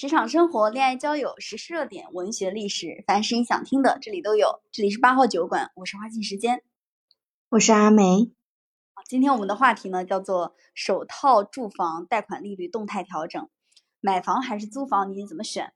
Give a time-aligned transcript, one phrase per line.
[0.00, 4.62] 职场生活、恋爱交友、时事热点、文学历史，凡是你想听的，这里都有。
[4.72, 6.62] 这里是八号酒馆，我是花信时间，
[7.50, 8.32] 我是阿梅。
[9.04, 13.50] 今天我们的话题呢，叫做首套住房贷款利率动态调整，
[14.00, 15.74] 买房还是租房，你怎么选？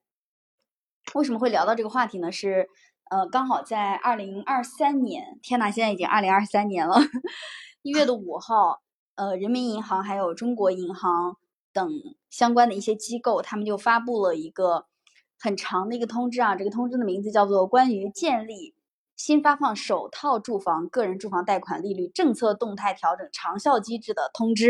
[1.13, 2.33] 为什么会聊到这个话题呢？
[2.33, 2.71] 是
[3.11, 6.97] 呃，刚好在二零二三年，天呐，现在已经二零二三年了，
[7.83, 8.81] 一月的五号，
[9.17, 11.37] 呃，人民银行还有中国银行。
[11.75, 12.01] 等
[12.31, 14.87] 相关的一些机构，他们就发布了一个
[15.39, 18.75] 很长的一个通知啊，这个通知的名字叫做《关于建立
[19.17, 24.69] 新发放首套住房个人住房贷款利率政策动态调整长效机制的通知》。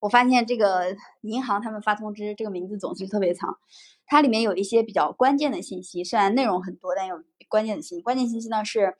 [0.00, 3.58] 我发现这个银行他们发通知，这个名字总是特别长，
[4.04, 8.02] 它里面有一些比较关键的信息，虽然内容很多，但有关键的信息。
[8.02, 8.96] 关键信息呢是，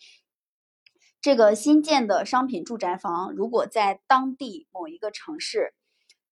[1.21, 5.75] 这个新建的商品住宅房，如果在当地某一个城市。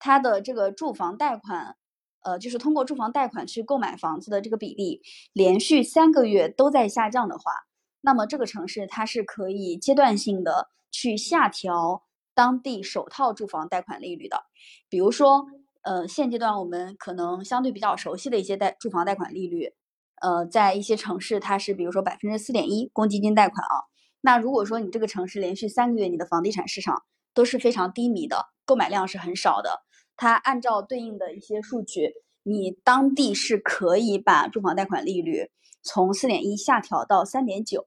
[0.01, 1.77] 它的这个住房贷款，
[2.23, 7.53] 呃，就是通过住房贷款去购买房子的这个比例，连续三个月都在下降的话，
[8.01, 12.03] 那么这个城市它是可以阶段性的去下调
[12.35, 14.45] 当地首套住房贷款利率的。
[14.89, 15.47] 比如说，
[15.83, 19.73] 呃，现阶段我们可能相对比较熟悉的一些贷住房贷款利率，
[20.21, 23.85] 呃，在一些城市它是比如说百分之四点一公积金贷款啊。
[24.23, 29.83] 那如果说你这个城市连续三个月你的房地产市场都是非常低迷的，购买量是很少的。
[30.21, 35.51] 它按照对应的一些数据，你当地是可以把住房贷款利率
[35.83, 37.83] 从四点一下调到三点九。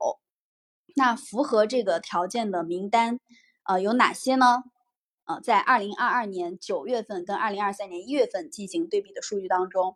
[0.95, 3.20] 那符合这个条件的名单，
[3.66, 4.64] 呃，有哪些呢？
[5.26, 9.95] 呃，在二零二二年九月份跟二零二三年一月份进行对比的数据当中，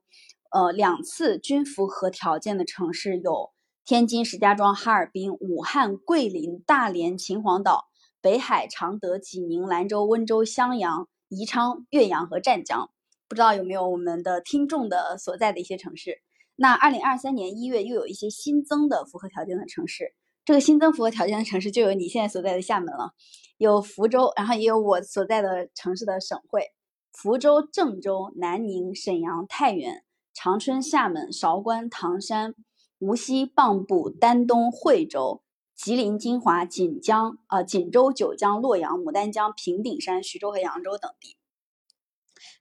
[0.52, 3.49] 呃，两次均符合条件的城市有
[3.83, 7.88] 天津、石家庄、哈尔滨、武汉、桂林、大连、秦皇岛、
[8.21, 11.08] 北海、常德、济宁、兰州、温州、襄阳。
[11.30, 12.89] 宜昌、岳阳和湛江，
[13.28, 16.22] 不知道有没有我们的听众的所在的一些城市。
[16.56, 20.14] 那二零二三年一月又有一些新增的符合条件的城市，
[20.45, 23.11] 这个新增符合条件的城市就有你现在所在的厦门了，
[23.58, 26.71] 有福州，然后也有我所在的城市的省会：
[27.11, 32.55] 福州、郑州、南宁、沈阳、太原、长春、厦门、韶关、唐山、
[32.99, 35.43] 无锡、蚌埠、丹东、惠州。
[35.87, 41.37] 吉林、金华、锦江、啊锦州、九江、洛阳、牡丹江、平顶山、徐州和扬州等地，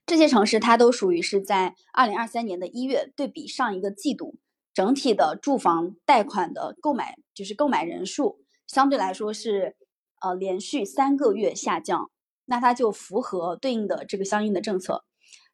[0.05, 4.37] 这些城市它都属于是在二零二三年的一月对比上一个季度，
[4.73, 9.75] 整体的住房贷款的购买就是购买人数相对来说是
[10.21, 12.09] 呃连续三个月下降，
[12.45, 15.03] 那它就符合对应的这个相应的政策。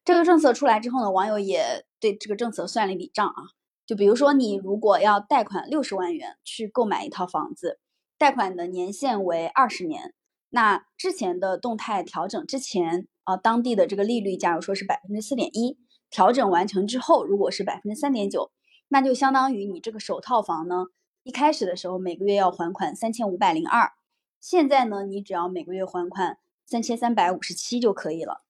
[0.04, 3.42] 这个政策出来之后呢，网友也对这个政策算了一笔账啊。
[3.86, 7.78] 就比如说，你如果要贷款六十万元去购买一套房子，
[8.16, 10.14] 贷款的年限为二十年，
[10.48, 15.78] 那之前的动态调整之前啊，当地的这个利率，假如说是百分之四点一，
[16.08, 18.50] 调整完成之后，如果是百分之三点九，
[18.88, 20.86] 那就相当于你这个首套房呢，
[21.22, 23.92] 一开始的时候每个月要还款三千五百零二，
[24.40, 28.42] 现在呢，你只要每个月还款三千三百五十七就可以了，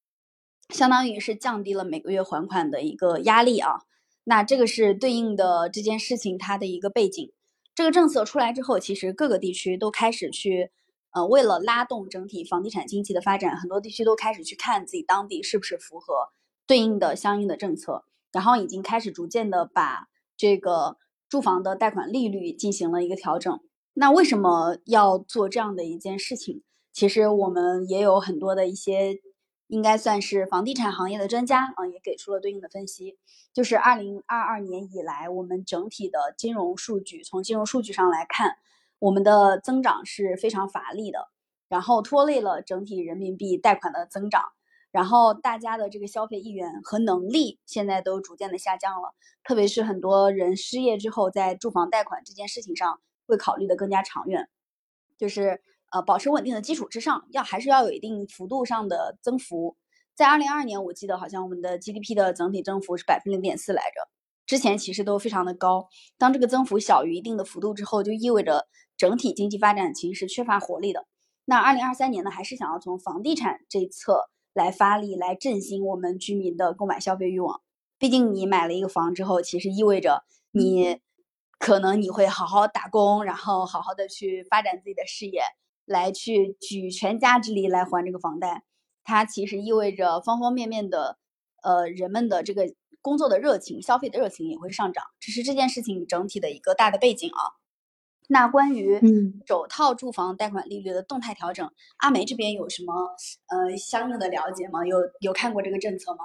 [0.68, 3.80] 相当于是降低了每个月还款的一个压力啊。
[4.24, 7.32] 那这个是对应的这件事情它的一个背景。
[7.74, 10.70] 这个政策出来之后，其实各个地区都开始去，
[11.10, 16.28] 呃，为了拉动整体房地产经济的发展，很多地区都开始去看自己当地是不是符合
[16.66, 20.96] 对应的相应的政策，然后已经开始逐渐的把这个
[21.28, 23.60] 住房的贷款利率进行了一个调整。
[23.94, 26.62] 那为什么要做这样的一件事情？
[26.92, 29.20] 其实我们也有很多的一些。
[29.74, 33.18] 应该算是房地产行业的专家啊，也给出了对应的分析。
[33.52, 38.56] 就是二零二二年以来，我们整体的金融数据，从金融数据上来看，
[39.00, 41.26] 我们的增长是非常乏力的，
[41.68, 44.44] 然后拖累了整体人民币贷款的增长，
[44.92, 49.12] 然后大家的这个消费意愿和能力现在都逐渐的下降了。
[49.42, 54.48] 特别是很多人失业之后，在住房贷款这件事情上会考虑的更加长远，
[55.18, 55.60] 就是。
[55.94, 59.76] 呃，保持稳定的基础之上，要还是要有一定幅度上的增幅。
[60.16, 64.08] 在二零二二年，我记得好像我们的 GDP 的整体增幅是百分之零点四来着，
[64.44, 65.86] 之前其实都非常的高。
[66.18, 71.06] 当这个增幅小于一定的幅度之后，就意味着整体经济发展其实是缺乏活力的。
[71.44, 77.60] 那二零二三年呢，还是想要从房地产这一侧来发力，来振兴我们居民的购买消费欲望。
[78.00, 80.98] 毕竟你买了一个房之后，其实意味着你
[81.60, 85.40] 可能你会好好打工，然后好好的去发展自己的事业。
[85.84, 88.64] 来去举全家之力来还这个房贷，
[89.02, 91.18] 它其实意味着方方面面的，
[91.62, 92.72] 呃，人们的这个
[93.02, 97.60] 工作的热情、消费的热情也会上涨，这是这件事情整体的一个大的背景啊。
[98.26, 98.98] 那关于
[99.46, 102.94] 首套住房贷款利率的动态调整，阿梅这边有什么
[103.48, 104.86] 呃相应的了解吗？
[104.86, 106.24] 有有看过这个政策吗？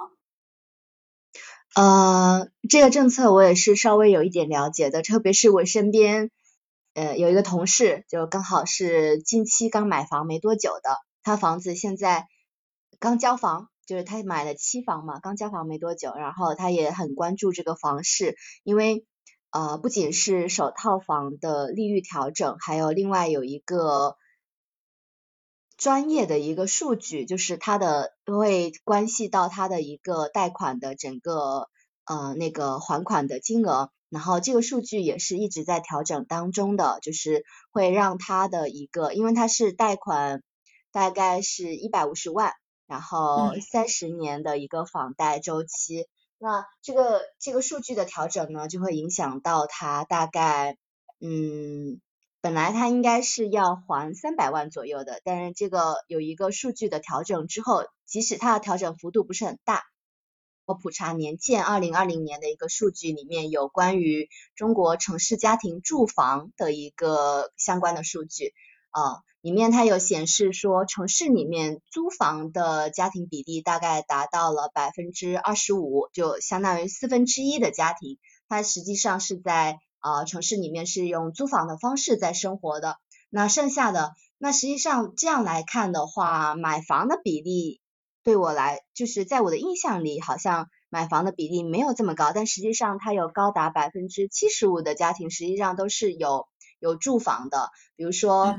[1.76, 6.30] 呃，这个政策我也是稍微有一点了解的，特别是我身边
[6.94, 12.26] 呃有一个同事，就刚好是近期刚买房没多久的，他房子现在
[12.98, 19.04] 刚交房，就是他买了期房嘛，刚交房没多久，然后他也很关注这个房市，因为
[19.50, 24.16] 呃不仅是首套房的利率调整，还有另外有一个。
[25.82, 31.70] 专业的一个数据，就是它的会关系到它的一个贷款的整个
[32.04, 40.42] 呃那个还款的金额，然后这个数据也是一直在调整当中的，就是会让它的一个，因为它是贷款
[40.92, 42.52] 大概是一百五十万，
[42.86, 50.76] 然后三十年的一个房贷周期，那这个这个数据的调整呢，就会影响到它大概
[51.20, 52.00] 嗯。
[52.42, 59.82] 本来他应该是要还三百万左右的，但是这个有一个数据的调整之后，即使它的调整幅度不是很大，
[60.74, 68.52] 普查年鉴二零二零年的一个数据里面有关于中国城市家庭住房的一个相关的数据
[68.90, 78.18] 啊，里面它有显示说城市里面租房的家庭比例大概达到了百分之二十五，就相当于四分之一的家庭，
[78.48, 79.78] 它实际上是在。
[80.02, 82.96] 啊，城市里面是用租房的方式在生活的，
[83.28, 87.79] 那剩下的，那实际上这样来看的话，买房的比例
[88.30, 96.46] 对我来，就是在我的印象里，好像买房的比例没有这么高，但实际上它有高达百分之七十五的家庭实际上都是有
[96.78, 98.56] 有住房的，比如说，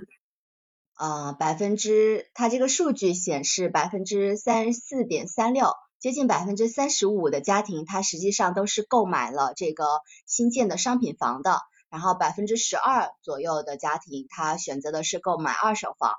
[0.99, 5.71] 呃，百分之，它这个数据显示百分之三十四点三六。
[6.01, 9.85] 接近百分之三十五的家庭，它实际上都是购买了这个
[10.25, 11.61] 新建的商品房的。
[11.89, 16.15] 然后百分之十二左右的家庭，他选择的是购买二手房。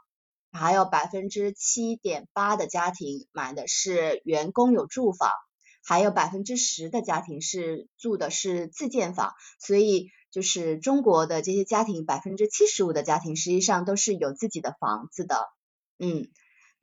[0.52, 5.30] 还有百分之七点八的家庭买的是员工有住房，
[5.84, 9.32] 还有百分之十的家庭是住的是自建房。
[9.58, 15.48] 所以就是中国的这些家庭，百分之七十五的家庭实际上都是有自己的房子的。
[15.98, 16.28] 嗯。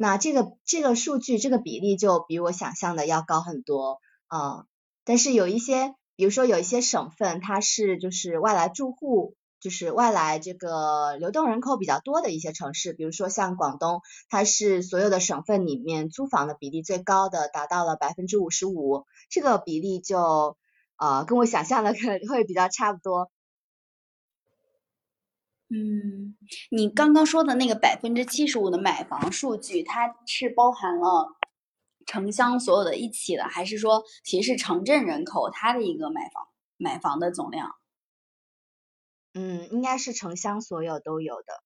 [0.02, 4.64] 那这个这个数据这个比例就比我想象的要高很多啊，
[5.04, 20.58] 但是有一些，比如说有一些省份，它是就是外来住户，就是外来这个流动人口比较多的一些城市，比如说像广东，它是所有的省份里面租房的比例最高的，达到了百分之五十五，这个比例就
[20.98, 23.30] 呃跟我想象的 可能会比较差不多。
[25.72, 26.36] 嗯，
[26.72, 31.36] 你刚刚说的那个百分之七十五的买房数据，它是包含了
[32.08, 36.48] 城乡所有的一起的，还是说其实是城镇人口它的一个买房
[36.78, 37.76] 买房的总量？
[39.34, 41.64] 嗯，应该是城乡所有都有的，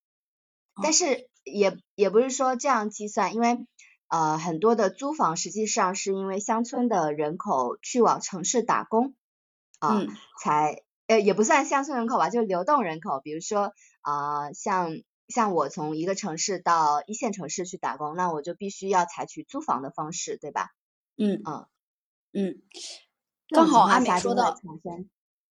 [0.81, 3.65] 但是也也不是说这样计算，因为
[4.07, 9.15] 呃很多的租房实际上是因为乡村的人口去往城市打工
[9.79, 10.05] 啊，
[10.41, 13.73] 才呃也不算乡村人口吧，就流动人口，比如说。
[14.05, 14.97] 啊，像
[15.29, 20.71] 像我从一个城市到一线城市去打工，那我就必须要采取租房的方式，对吧？
[21.15, 21.65] 嗯嗯
[22.33, 22.61] 嗯，
[23.47, 24.59] 刚好阿美说到，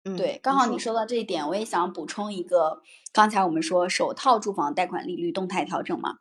[0.05, 6.19] 嗯，对，刚好你说到这一点，我也想补充一个，刚才我们说首套住房贷款利率动态调整嘛，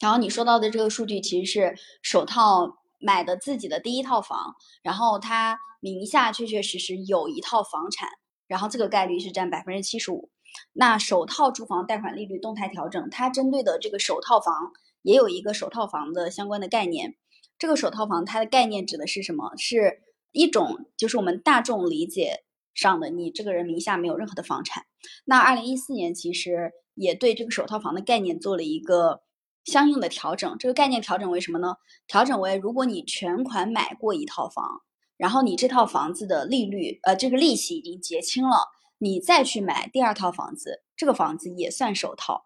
[0.00, 8.08] 然后你说到的这个数据其实是首套买的自己的第一套房，然后他名下确确实实有一套房产，
[8.48, 10.30] 然后这个概率是占百分之七十五。
[10.72, 17.14] 那首套住房贷款利率动态调整，它针对的这个首套房也有一个首套房的相关的概念。
[17.58, 19.56] 这个首套房它的概念指的是什么？
[19.56, 20.00] 是
[20.32, 22.42] 一种就是我们大众理解
[22.74, 24.84] 上的你这个人名下没有任何的房产。
[25.24, 29.22] 那二零一四年其实也对这个首套房的概念做了一个
[29.64, 30.56] 相应的调整。
[30.58, 31.76] 这个概念调整为什么呢？
[32.06, 34.82] 调整为如果你全款买过一套房，
[35.16, 38.56] 然后你这套房子的利率呃这个利息已经结清了。
[38.98, 42.44] 你再去买第二套房子，这个房子也算首套。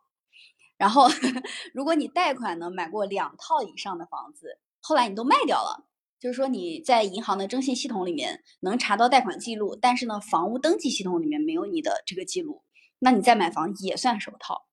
[0.76, 1.08] 然后，
[1.74, 5.87] 如果你贷款呢买过两套以上的房子，后来你都卖掉了，
[6.20, 12.62] 就是说你在银行的征信系统里面能查到贷款记录，但是呢，房屋登记系统里面没有你的这个记录，
[12.98, 14.66] 那你再买房也算首套。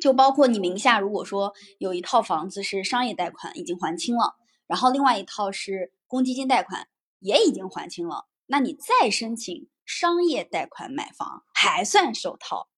[0.00, 9.68] 就包括你名下如果说有一套房子是商业贷款已经还清了，然后另外一套是公积金贷款也已经还清了，那你再申请。
[9.90, 12.68] 商业贷款买房还算首套，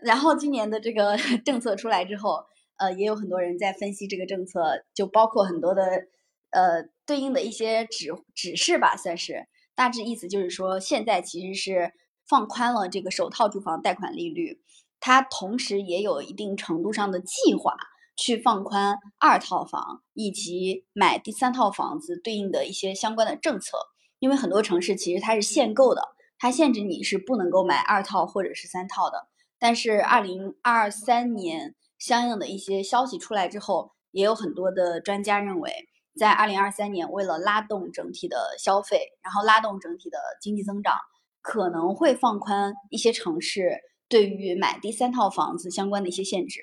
[0.00, 2.46] 然后今年的这个 政策出来之后，
[2.78, 5.82] 呃，也有很多人在分析这个政策，就包括很多的
[6.48, 11.92] 呃对应的一些指指示吧，算是大致意思就是说，现在其实是
[12.28, 14.60] 放宽了这个首套住房贷款利率，
[15.00, 17.74] 它同时也有一定程度上的计划
[18.14, 23.78] 去放宽二套房以及买第三套房子对应的一些相关的政策。
[24.18, 26.02] 因为很多城市其实它是限购的，
[26.38, 29.28] 它限制你是不能够买二套或者是三套的。
[29.58, 35.87] 但是二零二三年相应的一些消息出来之后，也有很多的专家认为，
[36.18, 40.96] 在二零二三年为了拉动整体的消费，然后拉动整体的经济增长，
[41.40, 46.62] 可能会放宽一些城市对于买第三套房子相关的一些限制。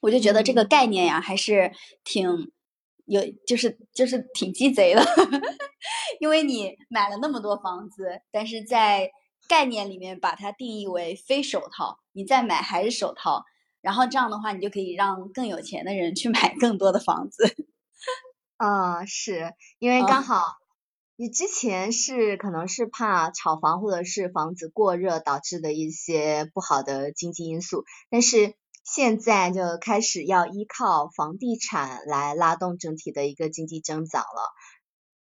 [0.00, 1.72] 我就觉得这个概念呀，还是
[2.04, 2.52] 挺
[3.06, 5.02] 有，就是就是挺鸡贼的，
[6.20, 9.10] 因为你买了那么多房子，但是在
[9.48, 13.44] 概念里面把它定义为非首套，你再买还是首套，
[13.80, 17.44] 然后这样的话，你就可以让更有钱的人去买更多的房子。
[18.56, 20.42] 啊，是因为刚好
[21.16, 34.52] 你之前是可能是怕炒房或者是房子过热导致的一些不好的经济因素，但是现在就开始要依靠房地产来拉动整体的一个经济增长了。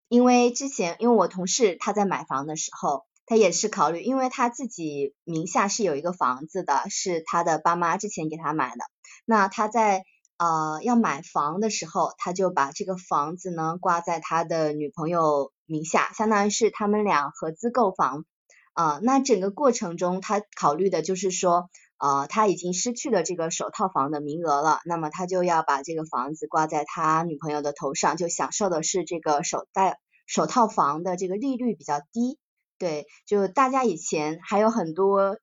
[0.08, 3.04] 因为之前因为我同事他在买房的时候。
[3.26, 8.84] 他也是考虑，因为他自己名下是有一个房子的，是他的爸妈之前给他买的。
[9.24, 10.02] 那他在
[10.40, 18.24] 呃要买房的时候，他就把这个房子呢挂在他的女朋友名下，相当于是他们俩合资购房。
[18.72, 21.68] 啊，那整个过程中，他考虑的就是说，
[21.98, 32.38] 呃，他已经失去了这个首套房的名额了，那么他就要把这个房子挂在他女朋友的头上，就享受的是这个首贷首套房的这个利率比较低。
[32.78, 35.36] 对，就大家以前还有很多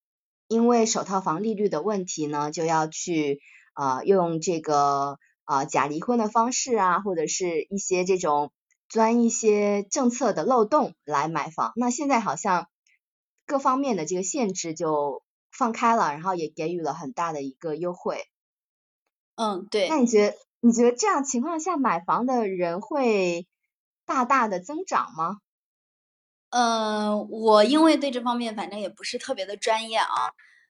[0.48, 3.39] 因为首套房利率的问题呢，就要去
[3.77, 8.51] 啊用这个啊假离婚的方式啊，或者是一些这种
[8.89, 11.74] 钻一些政策的漏洞来买房。
[11.75, 12.67] 那现在好像
[13.46, 18.25] 各方面的这个限制就放开了，然后也给予了很大的一个优惠。
[19.36, 19.88] 嗯，对。
[19.89, 23.48] 那你觉得你觉得这样情况下买房的人会
[24.05, 25.38] 大大的增长吗？
[26.50, 30.07] 嗯，我因为对这方面反正也不是特别的专业啊，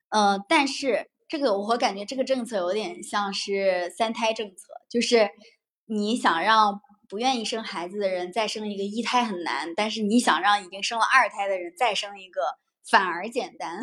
[0.10, 5.30] 呃，但是这个我感觉这个政策有点像是三胎政策，就是
[5.86, 12.42] 你想让不愿意生孩子的人再生一个一胎很难，但是你想让已经生了二胎的人再生一个
[12.90, 13.82] 反而简单，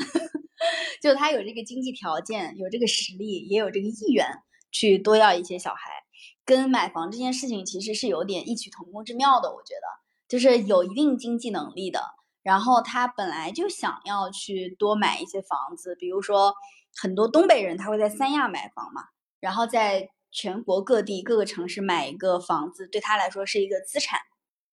[1.03, 4.27] 就他有这个经济条件，有这个实力，也有这个意愿
[4.71, 6.05] 去多要一些小孩，
[6.45, 10.05] 跟买房这件事情其实是有点异曲同工之妙的，我觉得。
[10.27, 12.03] 就是有一定经济能力的，
[12.43, 16.55] 然后他本来就想要去多买一些房子，比如说
[16.97, 19.03] 很多东北人他会在三亚买房嘛，
[19.41, 24.21] 然后在全国各地各个城市买一个房子，对他来说是一个资产。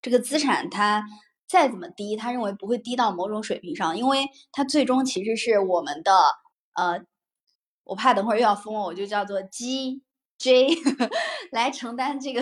[0.01, 1.04] 这个资产他
[1.48, 6.12] 再怎么低，他认为不会低到某种水平上，因为他最终其实是我们的
[6.75, 7.01] 呃，
[7.84, 10.01] 我怕等会儿又要封我，我就叫做 G
[10.38, 10.70] J
[11.51, 12.42] 来承担这个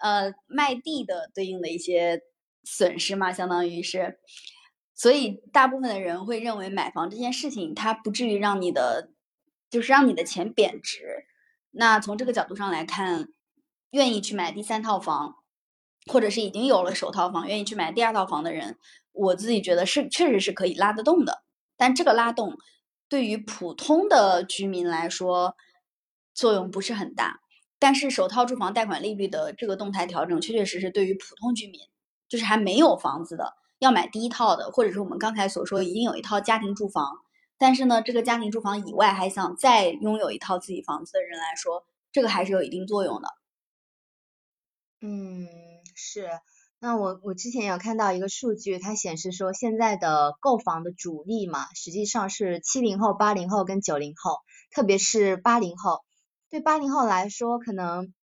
[0.00, 2.20] 呃卖地的对应的一些。
[2.64, 4.20] 损失嘛，相当于是，
[5.02, 9.10] 所以大部分的人会认为买房这件事情，它不至于让你的，
[9.68, 11.26] 就是让你的钱贬值。
[11.72, 13.26] 那从这个角度上来看，
[13.90, 15.34] 愿意去买第三套房，
[16.06, 18.78] 或者是已经有了首套房，愿意去买第二套房的人，
[19.10, 21.42] 我自己觉得是确实是可以拉得动的。
[21.76, 22.56] 但这个拉动
[23.08, 25.56] 对于普通的居民来说，
[26.32, 27.40] 作用不是很大。
[27.80, 31.80] 但是首套住房贷款利率的这个动态调整，确确实实对于普通居民。
[32.28, 37.18] 就是还没有房子的，要买第一套的，或者是我们刚才所说已经有一套家庭住房，
[37.58, 43.28] 但是呢，这个家庭住房以外还想再拥有一套自己房子的人来说，这个还是有一定作用的。
[45.00, 45.48] 嗯，
[45.96, 46.28] 是。
[46.78, 54.36] 那我我之前有看到一个数据，它显示说现在的购房的主力嘛，实际上是七零后、八零后跟九零后，
[54.72, 56.04] 特别是八零后。
[56.50, 58.14] 对八零后来说，可能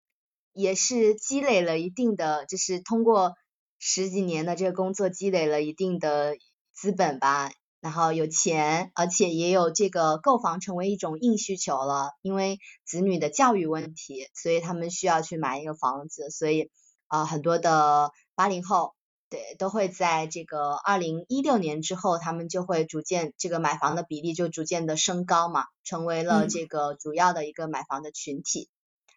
[0.53, 3.33] 也是积累了一定的，就是通过。
[3.79, 6.35] 十几年的这个工作积累了一定的
[6.73, 16.69] 资本吧，然后有钱，而且也有这个购房成为一种硬需求了，因为子女的教育问题，所以他们需要去买一个房子，所以
[17.07, 18.95] 啊很多的八零后
[19.29, 28.67] 对都会在这个二零一六年之后，他们就会逐渐这个买房的比例就逐渐的升高嘛，成为了这个主要的一个买房的群体，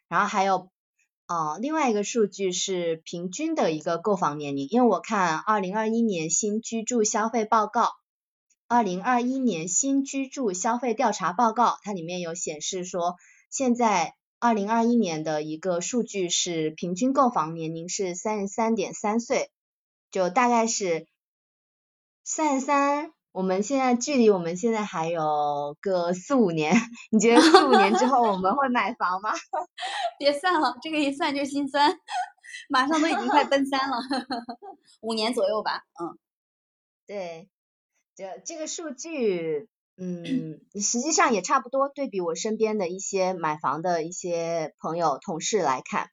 [0.08, 0.70] 然后还有。
[1.32, 7.88] 哦，另外一个数据是平均的一个购房年龄，因为我看二零二一年新居住消费报告，
[8.68, 13.16] 二零二一年新居住消费调查报告，它里面有显示说，
[13.48, 19.50] 现在二零二一年的一个数据是平均购房年龄是三十三点三岁，
[20.10, 21.06] 就大概是
[22.24, 23.10] 三十三。
[23.32, 26.74] 我们现在距离我们现在还有个四五年，
[27.10, 29.30] 你觉得四五年之后我们会买房吗？
[30.18, 31.98] 别算了，这个一算就心酸，
[32.68, 33.96] 马上都已经快奔三了，
[35.00, 36.18] 五年左右吧，嗯。
[37.06, 37.48] 对，
[38.14, 41.88] 这这个数据，嗯，实际上也差不多。
[41.88, 46.10] 对比我身边的一些买房的一些朋友、同事来看，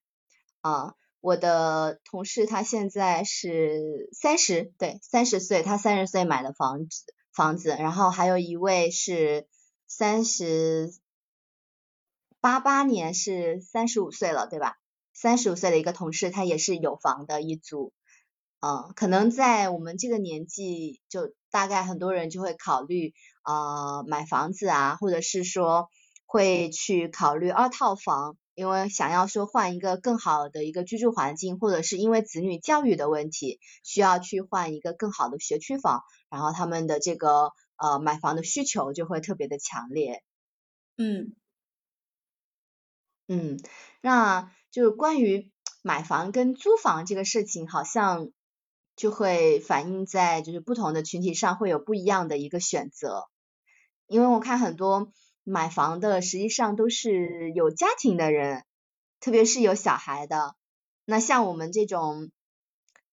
[0.61, 9.47] 啊，我的同事他现在是三十，对，三十岁，他三十岁买的房子，房子，然后还有一位是
[9.87, 10.93] 三十
[12.39, 14.77] 八八年是三十五岁了，对吧？
[15.13, 17.91] 三十五岁的一个同事，他也是有房的一组。
[18.61, 25.89] 嗯，可能在我们这个年纪，就大概很多人就会考虑呃买房子啊，或者是说
[26.25, 40.23] 会去考虑二套房，因为想要说换一个更好的一个居住环境，或者是因为子女教育的问题，需要去换一个更好的学区房，然后他们的这个呃买房的需求就会特别的强烈。
[40.97, 41.33] 嗯
[43.29, 43.57] 嗯，
[44.01, 45.49] 那就是关于
[45.81, 48.31] 买房跟租房这个事情，好像。
[48.95, 53.29] 就会反映在就是不同的群体上会有不一样的一个选择，
[54.07, 55.13] 因为我看很多
[55.49, 58.63] 买房的实际上都是有家庭的人，
[59.19, 60.55] 特别是有小孩的。
[61.05, 62.29] 那像我们这种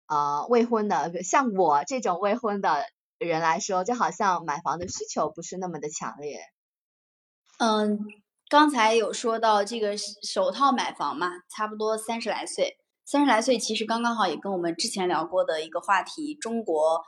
[0.07, 2.87] 呃未婚的，像我这种未婚的
[3.19, 6.41] 人来说，就好像买房的需求不是那么的强烈。
[7.59, 8.01] 嗯，
[8.49, 12.79] 刚才有说到这个首套买房嘛，差不多三十来岁。
[13.05, 17.03] 三十来岁其实刚刚好，也跟我们之前聊过的一个话题，中国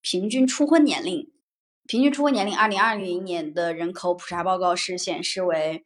[0.00, 1.30] 平均初婚年龄，
[1.90, 5.84] 平均初婚年龄，二零二零年的人口普查报告是显示为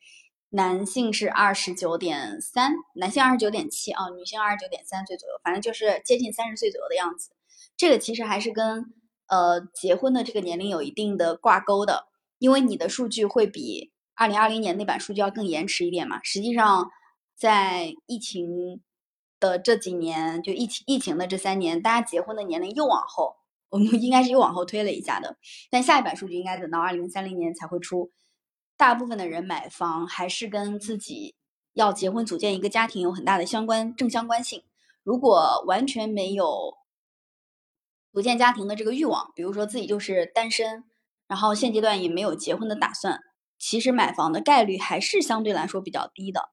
[0.51, 7.31] 男性是二十九点三，男性二十九点七啊，女性二十九点三岁左右，反正就是接近三十岁左右的样子。
[7.75, 8.93] 这个其实还是跟
[9.29, 12.09] 呃结婚的这个年龄有一定的挂钩的，
[12.39, 16.21] 因为你的数据会比二零二零年那版数据要更延迟一点嘛。
[16.23, 16.91] 实际上
[17.35, 18.83] 在疫情。
[19.41, 23.37] 的这几年，就疫情疫情的这三年，大家结婚的年龄又往后，
[23.75, 25.37] 我们 应该是又往后推了一下的。
[25.69, 28.13] 但下一版数据应该等到二零三零年才会出。
[28.77, 31.35] 大部分的人买房还是跟自己
[31.73, 34.63] 要结婚组建一个家庭有很大的相关正相关性。
[35.03, 36.75] 如果完全没有
[38.13, 40.85] 组建家庭的这个欲望，比如说自己就是单身，
[41.27, 43.19] 然后现阶段也没有结婚的打算，
[43.59, 46.51] 其实买房的概率还是相对来说比较低的。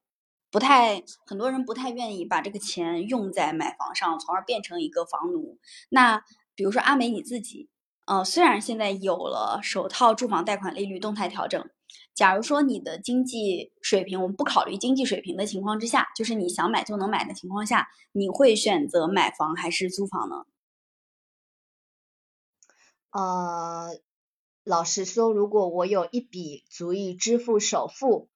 [0.50, 5.58] 不太，很多人不太愿意把这个钱用在买房上，从而变成一个房奴。
[5.90, 6.24] 那
[6.56, 7.70] 比如说阿美你自己，
[8.06, 11.70] 呃，虽然现在有了首套住房贷款利率动态调整，
[12.14, 20.46] 假如说你的经济水平，我们不考虑经济水平的情况之下，就是你想买就能买的情况下，你会选择买房还是租房呢？
[23.12, 24.00] 呃，
[24.64, 28.30] 老实说，如果我有一笔足以支付首付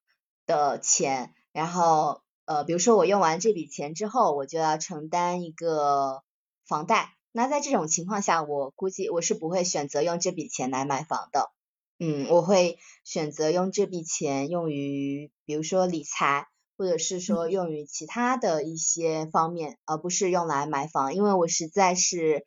[0.46, 1.34] 的钱。
[1.54, 6.22] 然后，呃，比如说我用完这笔钱之后，我就要承担一个
[6.68, 7.15] 房贷。
[7.36, 11.52] 那在这种情况下，我估计我是不会选择用这笔钱来买房的。
[12.00, 21.14] 嗯，我会选择用这笔钱用于，比如说理财，或者是说用于其他的一些方面，而不是用来买房。
[21.14, 22.46] 因为我实在是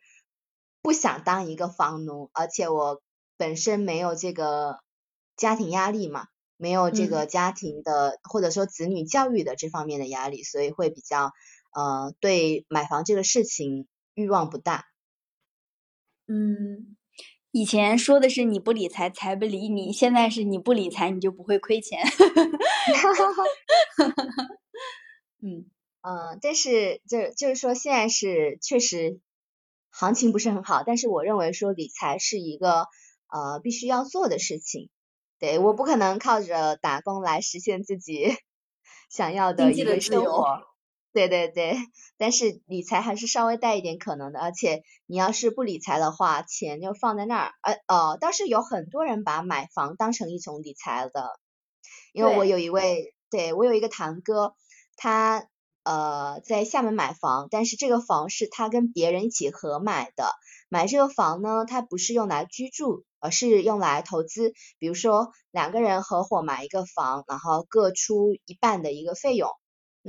[0.81, 2.99] 不想当一个房奴，而且我
[3.37, 4.79] 本身没有这个
[5.37, 6.25] 家庭压力嘛。
[6.61, 11.31] 没有这个家庭的或者说子女教育的这方面的压力，所以会比较
[11.73, 13.87] 呃对买房这个事情
[14.19, 14.87] 欲望不大。
[16.27, 16.97] 嗯，
[17.51, 22.03] 以前说的是你不理财财不理你，现在是你不理财你就不会亏钱。
[25.41, 25.65] 嗯
[26.01, 29.19] 嗯，但是就就是说现在是确实
[29.89, 32.87] 行情不是很好，但是我认为说理财是一个
[33.27, 34.89] 呃必须要做的事情。
[35.39, 38.27] 对，我不可能靠着打工来实现自己
[39.09, 40.68] 想要的一个生活。
[41.11, 41.75] 对对对，
[42.17, 47.53] 但是理财还是稍微带一点可能的，而且你要是不理财的话，钱就放在那儿。
[47.63, 51.39] 呃哦，倒是有很多人把买房当成一种理财的，
[52.13, 54.53] 因为我有一位，对我有一个堂哥，
[54.97, 55.47] 他
[55.83, 60.31] 呃在厦门买房，但是这个房是他跟别人一起合买的。
[60.69, 64.53] 买这个房呢，他不是用来居住，而是用来投资。
[64.77, 69.49] 比如说两个人合伙买一个房，然后各出一半的一个费用。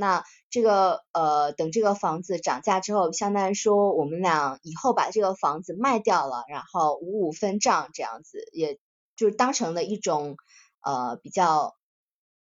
[0.01, 8.81] 那这个呃，等这个房子涨价之后，相当于说我们俩以后把这个房子卖掉了，然后五五分账这样子，也
[9.15, 10.37] 就是当成了一种
[10.83, 11.77] 呃比较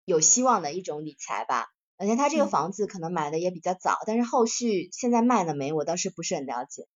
[0.05, 1.67] 有希望的一种理财吧。
[1.97, 6.87] 而且他这个房子可能买的也比较早，但是后续现在卖了没，我倒是不是很了解。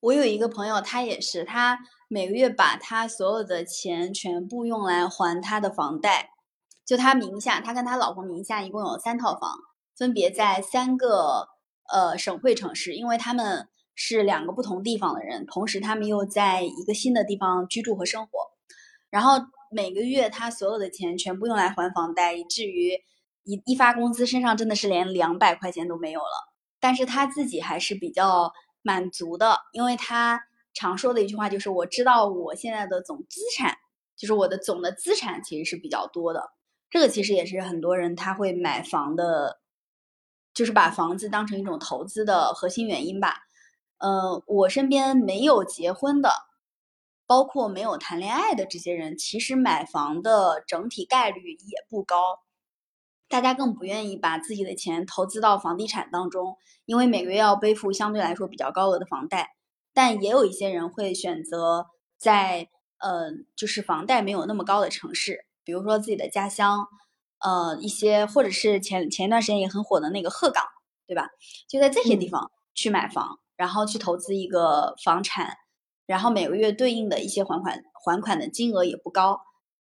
[0.00, 6.33] 我有一个朋友，他也是，他每个月把他所有的钱全部用来还他的房贷。
[6.84, 9.56] 就他名下，他跟他老婆名下一共有三套房，
[9.96, 11.48] 分别在三个
[11.92, 12.94] 呃省会城市。
[12.94, 18.30] 因为他们是两个不同地方的人，同时他们又在一个新的地方居住和生活，
[19.08, 22.92] 然后每个月他所有的钱全部用来还房贷，以至于
[23.44, 26.52] 一一发工资身上真的是连两百块钱都没有了。
[26.80, 30.42] 但是他自己还是比较满足的，因为他
[30.74, 33.78] 常说的一句话就是：“我知道我现在的总资产，
[34.16, 36.50] 就是我的总的资产其实是比较多的。”
[36.94, 39.58] 这个其实也是很多人他会买房的，
[40.54, 43.40] 就是把房子当成一种投资的核心原因吧。
[43.98, 46.30] 呃，我身边没有结婚的，
[47.26, 52.16] 包括没有谈恋爱的这些人，其实买房的整体概率也不高。
[53.26, 59.56] 大家更不愿意把自己的钱投资到房地产当中，因为每个月要背负相对来说比较高额的房贷。
[59.92, 66.86] 但也有一些人会选择在呃，就是房贷没有那么高的城市，比如说自己的家乡，
[67.40, 70.64] 呃，一些或者是前前一段时间也很火的那个鹤岗，
[71.06, 71.28] 对吧？
[71.68, 75.56] 就在这些地方去买房，然后去投资一个房产，
[76.06, 79.40] 然后每个月对应的一些还款还款的金额也不高。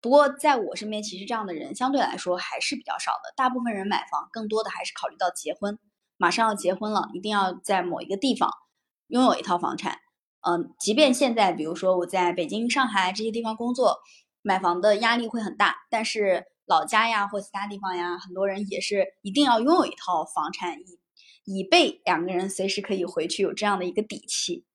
[0.02, 3.34] 不过，在我身边，其实这样的人相对来说还是比较少的。
[3.36, 5.78] 大部分人买房，更多的还是考虑到结婚，
[6.16, 8.50] 马上要结婚了，一定要在某一个地方
[9.08, 9.98] 拥有一套房产。
[10.48, 14.00] 嗯，即便现在，比如说我在北京、上海这些地方工作，
[14.42, 21.00] 买房的压力会很大，但是老家呀或其他地方呀，很多人也是一定要拥有一套房产，以
[21.46, 24.66] 以备两个人随时可以回去，有这样的一个底气。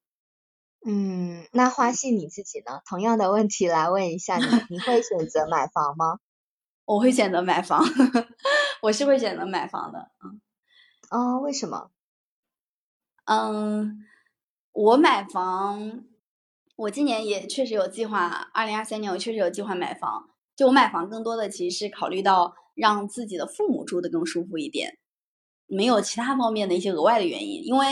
[0.86, 2.80] 嗯，那花信你自己呢？
[2.86, 6.18] 同样的问题来问一下你，你会选择买房吗？
[6.84, 7.82] 我会选择买房，
[8.82, 10.10] 我是会选择买房的。
[10.22, 10.40] 嗯，
[11.08, 11.90] 哦，为什么？
[13.24, 14.04] 嗯，
[14.72, 16.04] 我买房，
[16.76, 20.30] 我今年也确实有计划，二零二三年我确实有计划买房。
[20.56, 24.98] 就我买房更多的其实是考虑到让自己的父母住的更舒服一点，
[25.66, 27.64] 没有其他方面的一些额外的原因。
[27.64, 27.86] 因为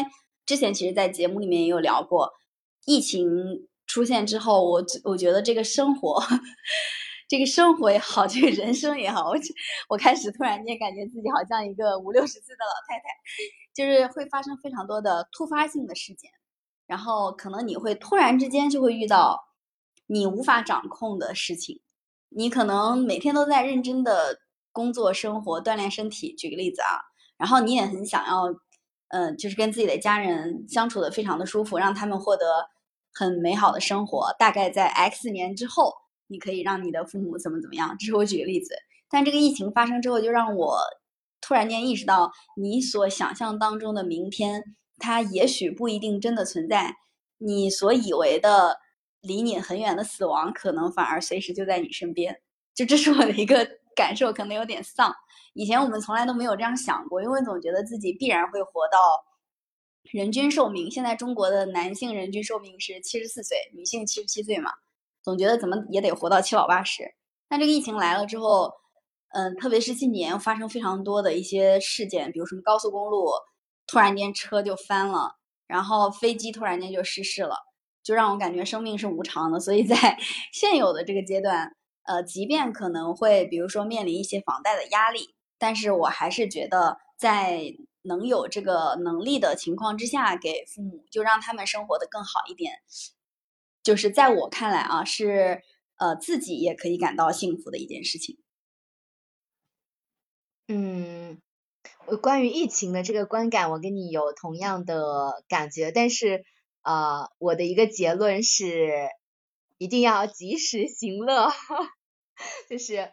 [0.46, 2.32] 之前其实，在节目里面也有聊过。
[2.84, 3.28] 疫情
[3.86, 6.20] 出现之后，我我觉得这个生活，
[7.28, 9.36] 这个生活也好，这个人生也好，我
[9.88, 13.04] 我开始突然间感觉自己好像一个五六十岁的老太太，
[13.72, 16.30] 就是会发生非常多的突发性的事件，
[16.92, 19.40] 然后可能你会突然之间就会遇到
[20.06, 21.80] 你无法掌控的事情，
[22.28, 24.40] 你可能每天都在认真的
[24.72, 26.34] 工作、生活、锻炼身体。
[26.34, 27.00] 举个例子啊，
[27.38, 28.54] 然后你也很想要。
[29.14, 32.46] 嗯，就是跟自己的家人相处的非常的舒服，让他们获得
[33.12, 34.34] 很美好的生活。
[34.38, 35.92] 大概在 X 年之后，
[36.28, 37.94] 你可以让你的父母怎么怎么样？
[37.98, 38.74] 这是我举个例子。
[39.10, 40.78] 但这个疫情发生之后，就让我
[41.42, 44.64] 突然间意识到，你所想象当中的明天，
[45.02, 46.94] 它也许不一定真的存在。
[47.38, 48.78] 你所以为的
[49.20, 52.40] 离你很远的死亡，可能反而随时就在你身边。
[52.72, 55.12] 就这是我的一个 感受，可能有点丧。
[55.54, 58.98] 以前我们从来都没有这样想过，因为总觉得自己必然会活到
[60.12, 60.90] 人均寿命。
[60.90, 64.70] 现在中国的男性人均寿命是七十四岁，女性七十七岁嘛，
[65.22, 67.02] 总觉得怎么也得活到七老八十。
[67.48, 68.72] 但这个疫情来了之后，
[69.34, 73.28] 嗯，特别是近年发生非常多的一些事件，比如什么高速公路
[73.92, 77.56] 突然间车就翻了，然后飞机突然间就失事了，
[78.02, 79.60] 就让我感觉生命是无常的。
[79.60, 80.18] 所以在
[80.50, 85.34] 现有的这个阶段，呃，即便可能会比如说面临一些房贷的压力。
[85.58, 87.60] 但是我还是觉得，在
[88.02, 92.80] 能有这个能力的情况之下，给父母就让他们生活的更好一点，
[93.82, 95.62] 就是在我看来啊，是
[95.98, 98.38] 呃自己也可以感到幸福的一件事情。
[100.68, 101.40] 嗯，
[102.16, 106.44] 关于疫情的这个观感，我跟你有同样的感觉，但是
[106.82, 109.08] 呃，我的一个结论是，
[109.78, 111.50] 一定要及时行乐，
[112.68, 113.10] 就是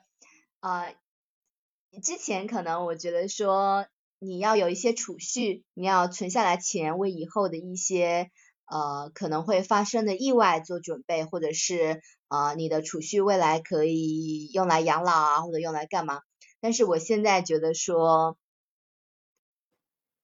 [0.60, 0.88] 啊。
[2.04, 3.88] 之前可能我觉得说
[4.20, 8.30] 你要有一些储蓄，你要存下来钱，为以后的一些
[8.68, 16.22] 呃可能会发生的意外做准备，或者是呃你的储蓄未来可以用来养老啊，或者用来干嘛？
[16.62, 18.38] 但是我现在觉得说，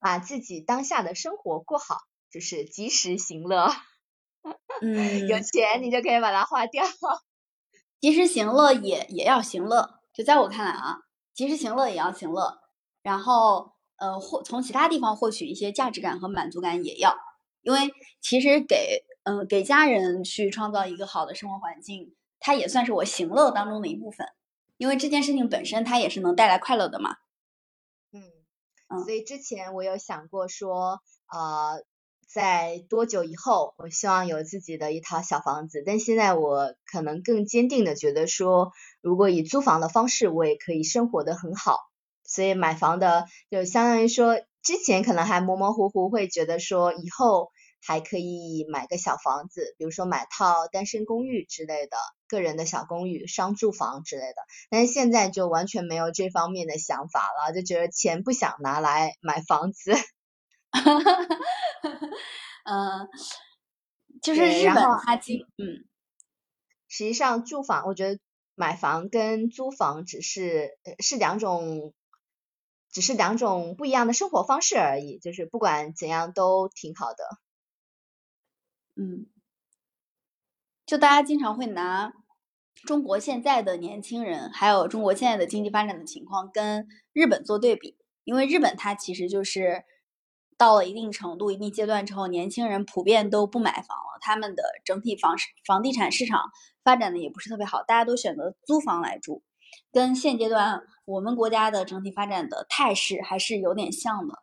[0.06, 1.98] 把自己当下的生活过好，
[2.30, 3.72] 就是及时行乐。
[4.84, 6.86] 嗯，有钱你就可以把它花掉。
[8.00, 10.98] 及时行乐也也要行乐，就在我看来啊。
[11.34, 12.60] 及时行乐也要行乐，
[13.02, 17.18] 然后呃获从其他地方获取一些价值感和满足感也要，
[17.64, 17.92] 因为
[18.22, 24.28] 其实给嗯给家人去创造一个好的生活环境，它也算是我行乐当中的一部分，
[24.78, 27.18] 因为这件事情本身它也是能带来快乐的嘛。
[28.88, 31.84] 嗯，所以之前我有想过说呃。
[32.28, 35.84] 在多久以后，我希望有自己的一套小房子。
[35.86, 41.78] 但现在我可能更坚定的觉得说，如果以租房的方式，我也可以生活的很好。
[42.24, 47.52] 所以买房的就相当于说，之前可能还模模糊糊会觉得说，以后
[47.86, 54.36] 还可以买个小房子，比如说买套单身公寓之类的，个人的小公寓、商住房之类的。
[54.70, 59.94] 但是现在就完全没有这方面的想法了，就觉得钱不想拿来买房子。
[62.66, 63.08] 嗯，
[64.24, 65.86] 就是日本它经嗯，
[66.88, 68.20] 实际上住房，我觉得
[68.56, 71.94] 买房跟租房只是是两种。
[72.92, 77.28] 只是两种不一样的生活方式而已，就是不管怎样都挺好的。
[78.96, 79.26] 嗯，
[80.86, 82.14] 就大家经常会拿
[82.86, 89.84] 中国现在的年轻人，还有中国现在的经济发展的情况跟日本做对比，因为日本它其实就是
[90.58, 96.52] 到了一定程度、一定阶段之后，年轻人普遍都不买房了，他们的整体房房地产市场
[96.84, 99.44] 发展的也不是特别好，大家都选择租房来住。
[99.92, 104.40] 跟现阶段我们国家的整体发展的态势还是有点像的，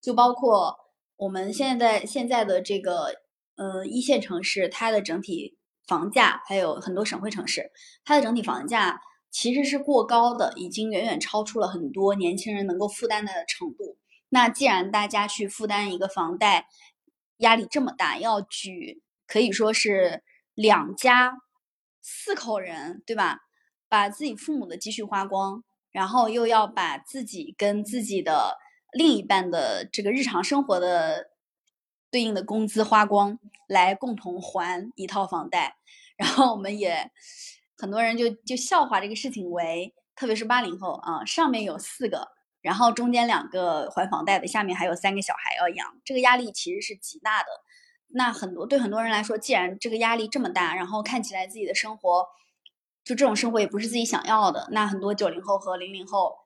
[0.00, 0.76] 就包括
[1.16, 3.21] 我们现在现在的这个
[3.62, 7.70] 呃一线城市，它的整体房价，还有很多省会城市，
[8.04, 13.96] 它的整体房价其实是过高的，已经远远超出了很多年轻人能够负担的程度。
[14.30, 16.66] 那既然大家去负担一个房贷
[17.36, 20.22] 压力这么大，要举可以说是
[20.54, 21.34] 两家
[22.02, 23.38] 四口人，对吧？
[23.88, 28.56] 把自己父母的积蓄花光，然后又要把自己跟自己的
[28.92, 31.28] 另一半的这个日常生活的
[32.12, 35.78] 对应的工资花光，来共同还一套房贷。
[36.16, 37.10] 然后我们也
[37.76, 42.28] 很多人就就笑话这个事情为，特别是八零后啊，上面有四个，
[42.60, 47.48] 然后中间两个还房贷的，下面还有三个小孩要养，这个压力其实是极大的。
[48.14, 52.28] 那很多对很多人来说，既然这个压力这么大，然后看起来自己的生活。
[53.04, 54.68] 就这种生活也不是自己想要的。
[54.70, 56.36] 那很多九零后和零零后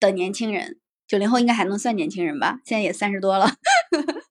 [0.00, 2.60] 的年轻人，九零后应该还能算年轻人吧？
[2.64, 3.46] 现在也三十多了，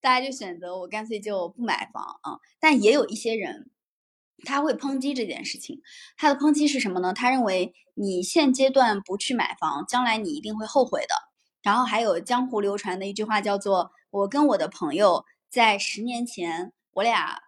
[0.00, 2.38] 大家就选择我干脆就不买房啊。
[2.60, 3.70] 但也有一些人，
[4.44, 5.80] 他会抨击这件事情。
[6.16, 7.12] 他的抨击是什么呢？
[7.12, 11.14] 他认为你现阶段不去买房，将来你一定会后悔的。
[11.62, 17.38] 然后还有江湖流传的一句话叫做：“我跟我的朋友在十年前，我俩。”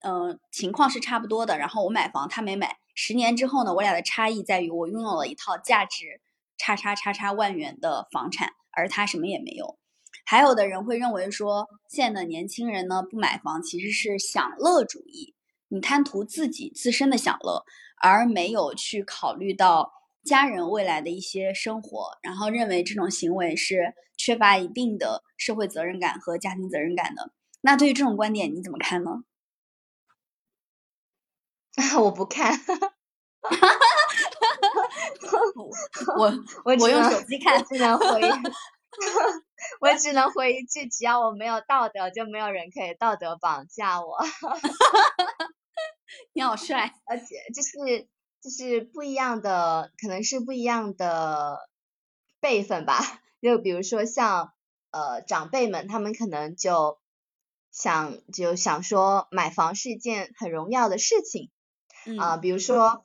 [0.00, 1.58] 嗯，情况是差不多的。
[1.58, 2.76] 然后我买房，他没买。
[2.94, 6.20] 十年之后呢，我俩的差异在于我拥有了一套价值
[6.56, 9.76] 叉叉叉叉万元的房产，而他什么也没有。
[10.30, 15.34] 还有的人会认为说，现在的年轻人呢不买房其实是享乐主义，
[15.68, 17.64] 你贪图自己自身的享乐，
[18.02, 19.90] 而没有去考虑到
[20.22, 27.32] 家人未来的一些生活，然后认为这种行为是缺乏一定的社会责任感和家庭责任感的。
[27.62, 29.22] 那对于这种观点你怎么看呢？
[31.76, 32.52] 啊 我不看，
[36.18, 36.30] 我
[36.66, 38.20] 我我用手机看，不能回，
[39.80, 44.18] 我只能回一句：只要我没有道德，就没有人可以道德绑架我。
[46.32, 48.08] 你好帅，而且就是
[48.42, 51.68] 就是不一样的，可能是不一样的
[52.40, 53.22] 辈分吧。
[53.40, 54.52] 就比如说像
[54.90, 56.98] 呃长辈们，他们可能就
[57.70, 61.50] 想就想说买房是一件很荣耀的事情。
[62.18, 63.04] 啊，比如说，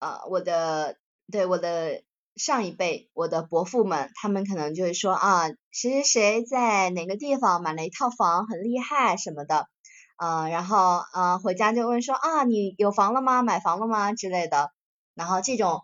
[0.00, 0.96] 呃，我的
[1.30, 2.02] 对我的
[2.40, 9.68] 上一辈，我的伯父们，他们可能就会说啊，谁谁谁在哪个地方买了一套房，很厉害什么的，
[10.16, 13.42] 啊，然后啊回家就问说啊，你有房了吗？
[13.42, 14.14] 买房了吗？
[14.14, 14.72] 之类的，
[15.14, 15.82] 然后这种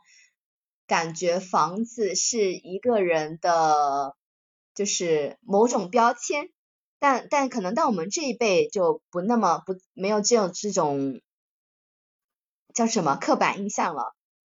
[0.86, 4.16] 感觉房子是一个人的，
[4.74, 6.48] 就是某种标签，
[6.98, 11.20] 但但可能到我们这一辈就不那么不没有这种这种。
[12.74, 14.15] 叫什么刻板印象了？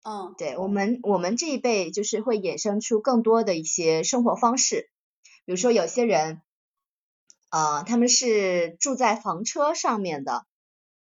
[0.09, 4.89] 嗯，对我们我们这一辈就是会衍生出更多的一些生活方式，
[5.45, 6.43] 比如说有些人，
[7.51, 10.45] 呃，他们是住在房车上面的，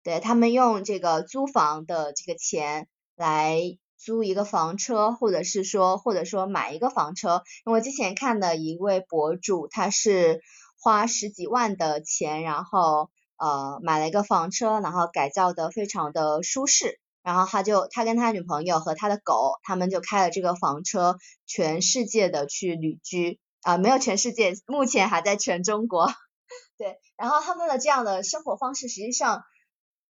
[0.05, 2.87] 对他们用这个租房的这个钱
[3.17, 3.61] 来
[3.99, 7.43] 租一个房车，或者是说或者说买一个房车。
[7.65, 10.43] 我之前看的一位博主，他是
[10.79, 17.01] 花十几万的钱，然后呃买了一个房车，然后改造的非常的舒适。
[17.23, 26.13] 然后他就他跟他女朋友和他的狗，他们就开了这个房车，全世界的去旅居啊，没有全世界，目前还在全中国。
[26.77, 29.45] 对，然后他们的这样的生活方式实际上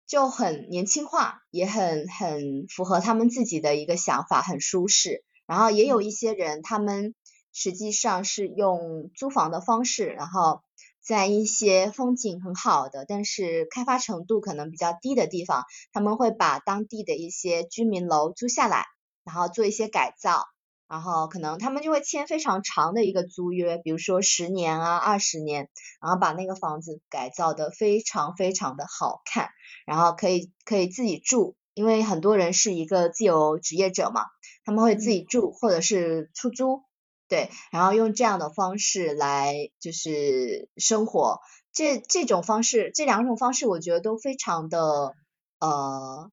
[0.06, 5.24] 就很年轻化，也很很符合他们自己的一个想法，很舒适。
[5.46, 7.16] 然后也有一些人，他们
[7.54, 10.62] 实际上是用租房的方式，然后。
[11.08, 18.84] 在一些风景很好的，但是开发程度可能比较低的地方，他们会把当地的一些居民楼租下来，
[19.24, 20.44] 然后做一些改造，
[20.90, 25.70] 然后可能他们就会签非常长的一个租约，比如说十年啊、二十年，
[26.02, 29.50] 然后把那个房子改造的非常非常的好看，
[29.86, 34.26] 然后可以可以自己住，因为很多人是一个自由职业者嘛，
[34.66, 36.82] 他们会自己住或者是出租，
[37.28, 41.40] 对，然后用这样的方式来就是生活，
[41.72, 45.14] 这这种方式，这两种方式我觉得都非常的
[45.60, 46.32] 呃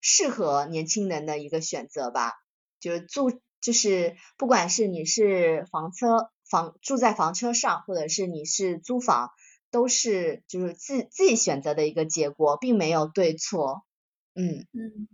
[0.00, 2.34] 适合年轻人的一个选择吧，
[2.80, 3.40] 就是住。
[3.60, 9.30] 就是不管是你是房车房住在房车上，或者是你是租房，
[9.72, 13.82] 都是就是自自己选择的一个结果，并没有对错。
[14.36, 15.08] 嗯嗯，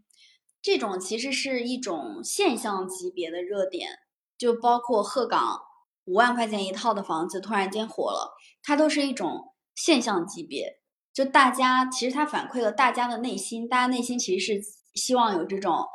[0.61, 3.89] 这种其实是一种现象级别的热点，
[4.39, 5.61] 就包括鹤岗
[6.05, 10.81] 五万块钱一套的房子突然间火了，它都是一种现象级别。
[11.13, 15.87] 就大家其实它反馈了大家的内心，大家内心其实是希望有这种。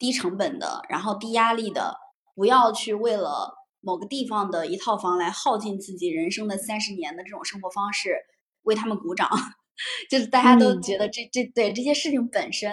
[0.00, 1.94] 低成本的，然后低压力的，
[2.34, 8.16] 不要去为了某个地方的一套房来耗尽自己人生的三十年的这种生活方式，
[8.62, 9.28] 为他们鼓掌，
[10.08, 12.72] 就是大家都觉得这这对这些事情本身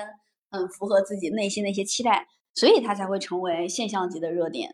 [0.50, 4.74] 很符合自己内心的一些期待，所以它才会成为现象级的热点。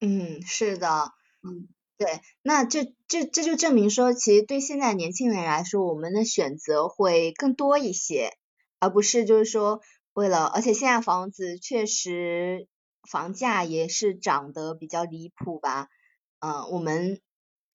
[0.00, 1.10] 嗯，是的，
[1.42, 8.30] 嗯，对，那这这这就证明说，其实对现在年轻人来说，我们的选择会更多一些，
[8.78, 9.80] 而不是就是说。
[10.12, 12.68] 为了，而且现在房子确实
[13.06, 15.88] 房价也是涨得比较离谱吧，
[16.40, 17.20] 嗯，我们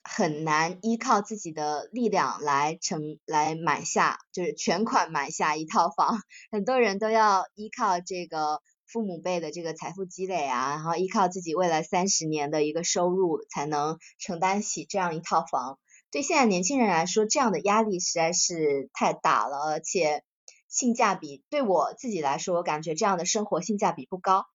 [0.03, 6.17] 很难依靠自己的力量来成来买下，就是全款买下一套房，
[6.51, 8.59] 很多人都要依靠这个
[8.91, 15.79] 父母辈的这个财富积累啊，然后依靠自己未来三十年的一个收入才能承担起这样一套房，
[16.11, 20.23] 对现在年轻人来说，这样的压力实在是太大了，而且。
[20.71, 24.45] 性价比对我自己来说，我感觉这样的生活性价比不高。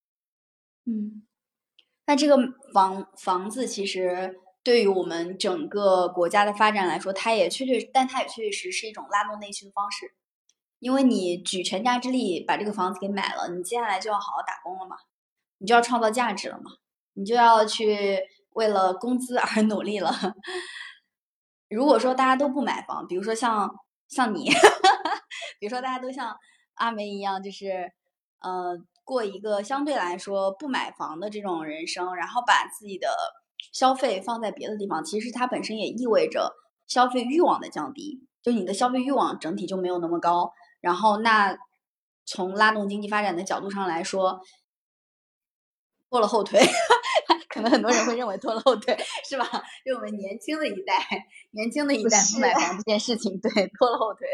[0.87, 1.27] 嗯，
[2.07, 2.39] 那这个
[2.73, 10.15] 房房子其实对于我们整个国家的发展来说，它也确确，但它也确确实是一种拉动内需的方式。
[10.79, 14.97] 因为你举全家之力把这个房子给买了，你接下来就要好好打工了嘛，
[15.59, 16.71] 你就要创造价值了嘛，
[17.15, 18.19] 你就要去
[18.51, 20.13] 为了工资而努力了。
[21.69, 23.75] 如果说大家都不买房，比如说像
[24.09, 24.51] 像你。
[25.59, 26.37] 比如说，大家都像
[26.75, 27.91] 阿梅一样，就是，
[28.43, 33.09] 呃，过一个相对来说不买房的这种人生，然后把自己的
[33.73, 36.53] 消费放在别的地方，其实它本身也意味着
[36.87, 40.53] 消费欲望的降低，就你的消费欲望整体就没有那么高。
[40.81, 41.57] 然后，那
[42.25, 44.41] 从拉动经济发展的角度上来说，
[46.11, 46.61] 拖了后腿，
[47.49, 48.97] 可能很多人会认为拖了后腿，
[49.29, 49.45] 是吧？
[49.85, 54.29] 就我们年轻的一代，年轻的一代不买房这件事情，对，拖了后腿。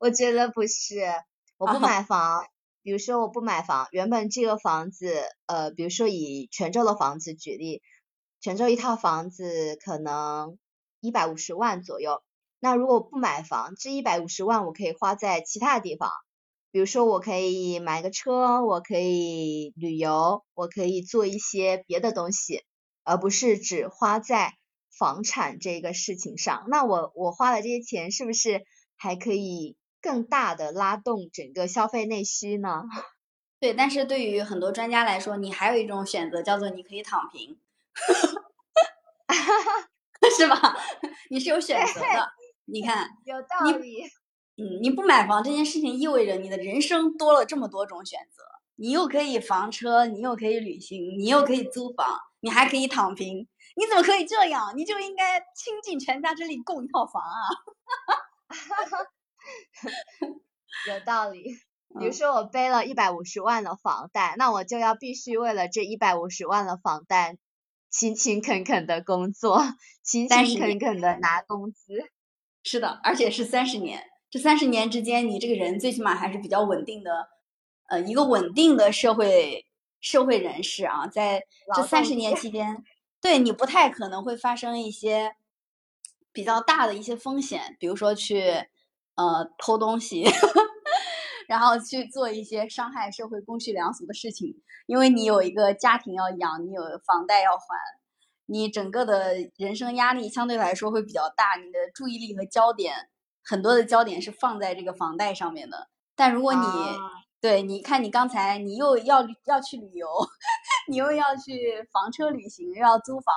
[0.00, 1.00] 我觉得不是，
[1.56, 2.44] 我不买房。
[2.82, 7.82] 比如说我不买房，原本这个房子，呃，比如说以泉州的房子举例，
[8.40, 10.58] 泉州一套房子可能
[11.00, 12.22] 一百五十万左右。
[12.64, 16.10] 那如果不买房，这一百五十万我可以花在其他的地方，
[16.70, 22.62] 比如说我可以买个车，我可以旅游，我可以做一些别的东西，
[23.02, 24.54] 而不是只花在
[24.98, 26.64] 房产这个事情上。
[26.68, 28.62] 那我我花了这些钱，是不是
[28.96, 29.76] 还可以？
[30.00, 32.82] 更大的拉动整个消费内需呢？
[33.60, 37.58] 对，但是对于很多专家来说，你还有一种选择叫做你可以躺平，
[40.36, 40.76] 是吧？
[41.28, 42.32] 你是有选择的。
[42.66, 44.04] 你看，有道理。
[44.56, 48.44] 嗯，你不买房这件事情意味着你的人生多了这么多种选择，
[48.76, 53.48] 你又可以房车，你又可以旅行，你又可以租房，你还可以躺平。
[53.76, 54.72] 你怎么可以这样？
[54.76, 57.34] 你就应该倾尽全家之力供一套房啊！
[60.88, 61.42] 有道理，
[61.98, 67.36] 比如说我背了一百五十万的房贷，那我就要必须为了这一百五十万的房贷
[67.90, 69.60] 勤勤恳恳的工作，
[70.04, 72.08] 勤勤恳恳的拿工资。
[72.64, 77.28] 是的，而且是三十年，这三十年之间，你这个人最起码还是比较稳定的，
[77.88, 79.64] 呃，一个稳定的社会
[80.00, 81.44] 社会人士啊，在
[81.76, 82.82] 这三十年期间，
[83.20, 85.36] 对你不太可能会发生一些
[86.32, 88.66] 比较大的一些风险，比如说去。
[89.16, 90.24] 呃，偷东西，
[91.46, 97.64] 然后去做一些伤害社会公序良俗的事情，因为你有一个家庭要养，你有房贷要还，
[98.46, 102.94] 你整个的人生压力相对来说会比较大，你的注意力和焦点
[103.44, 105.88] 很多的焦点是放在这个房贷上面的。
[106.14, 106.60] 但如果你
[107.40, 110.08] 对，你看你刚才你又要要去旅游，
[110.88, 113.34] 你又要去房车旅行，又要租房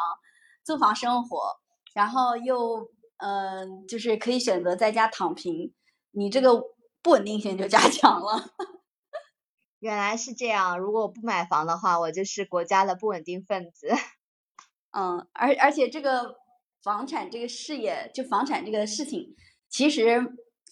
[0.64, 1.58] 租房生活，
[1.94, 2.90] 然后又。
[3.20, 5.74] 嗯，就是可以选择在家躺平，
[6.12, 6.54] 你这个
[7.02, 8.52] 不稳定性就加强了。
[9.82, 10.78] 原来是这样。
[10.78, 13.88] 如果我不买房的话，我就是国家的不稳定分子。
[15.00, 16.36] 嗯，而而且这个
[16.82, 19.36] 房产这个事业，就房产这个事情，
[19.70, 20.20] 其实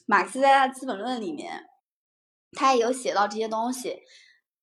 [0.07, 1.63] 马克思在他《资本论》里面，
[2.53, 3.99] 他也有写到这些东西。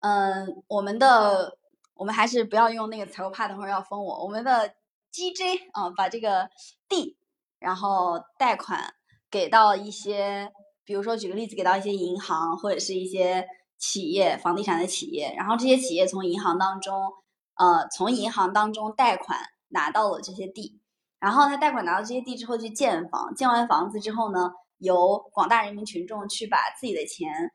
[0.01, 1.59] 嗯，我们的
[1.95, 4.25] 我们还是不要用那个词，我怕等会儿要封我。
[4.25, 4.75] 我们的
[5.13, 6.49] GJ 啊，把这个
[6.89, 7.17] 地，
[7.61, 8.93] 然后贷款
[9.31, 10.51] 给到一些，
[10.85, 13.47] 比如说举个例子，给到一些银行或者是一些
[13.79, 17.13] 企业，房地产的企业，然后这些企业从银行当中，
[17.55, 19.39] 呃，从银行当中贷款
[19.73, 20.81] 拿到了这些地，
[21.19, 27.51] 然后他贷款拿到这些地之后去建房，建完房子之后呢，由广大人民群众去把自己的钱。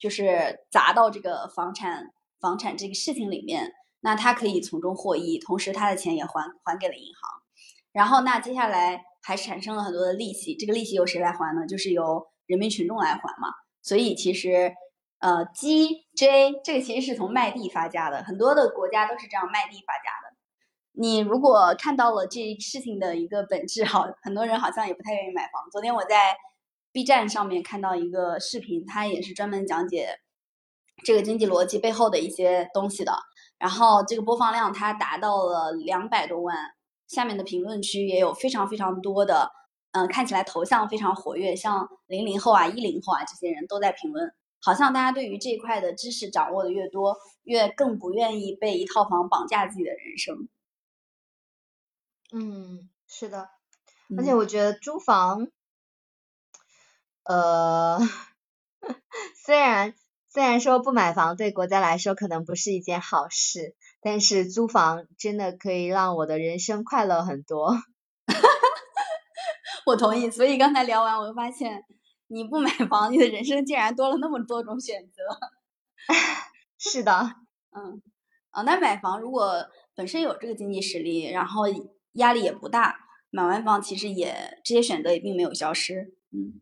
[0.00, 7.42] 就是砸到这个房产房产这个事情里面，那他可以从中获益，同时他的钱也还还给了银行。
[7.90, 11.66] 然后那接下来还产生了很多的利息，这个利息由谁来还呢？
[11.66, 13.48] 就是由人民群众来还嘛。
[13.82, 14.72] 所以其实
[15.18, 20.27] 呃，G J 这个其实是从卖地发家的，很多的国家都是这样卖地发家的。
[20.98, 25.70] 你如果看到了这事情的一个本质，好，很多人好像也不太愿意买房。
[25.70, 26.36] 昨天我在。
[26.90, 30.08] B 站上面看到一个视频，它也是专门讲解
[31.04, 33.12] 这个经济逻辑背后的一些东西的。
[33.58, 36.56] 然后这个播放量它达到了两百多万，
[37.06, 39.50] 下面的评论区也有非常非常多的，
[39.92, 44.32] 嗯，看起来头像非常活跃，像零零后啊、一零后啊这些人都在评论。
[44.60, 50.48] 好像大家对于这一块的知识掌握的越多，越更不愿意被一套房绑架自己的人生。
[52.32, 53.48] 嗯，是的，
[54.16, 55.48] 而且我觉得租房。
[57.24, 57.98] 呃，
[59.44, 59.94] 虽然
[60.30, 67.76] 虽然说不买房对国家来说可能不是一件好事，但是租房真的可以让我的人生快乐很多。
[69.84, 71.84] 我同意，所以刚才聊完，我就发现
[72.28, 75.22] 你不买房，你的人生竟然多了那么多种选择。
[76.78, 77.34] 是的，
[77.76, 78.00] 嗯，
[78.50, 81.64] 啊，那买房如果本身有这个经济实力，然后
[82.18, 82.96] 压力也不大，
[83.30, 86.60] 买完房其实也这些选择也并没有消失，嗯。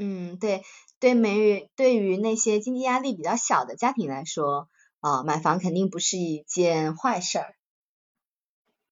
[0.00, 0.62] 嗯，对，
[1.00, 4.68] 对，美于对于那些经济压力比较小的家庭来说，
[5.00, 7.57] 啊，买房肯定不是一件坏事儿。